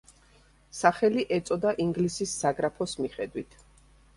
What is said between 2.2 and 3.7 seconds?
საგრაფოს მიხედვით.